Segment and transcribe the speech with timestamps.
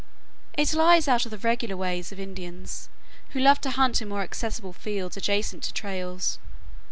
[0.55, 2.89] It lies out of the regular ways of Indians,
[3.33, 6.39] who love to hunt in more accessible fields adjacent to trails.